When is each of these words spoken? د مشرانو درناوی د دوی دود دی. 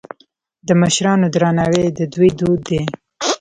د 0.67 0.69
مشرانو 0.81 1.25
درناوی 1.33 1.85
د 1.97 1.99
دوی 2.13 2.29
دود 2.39 2.59
دی. 2.69 2.81